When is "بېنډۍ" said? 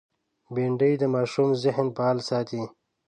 0.53-0.93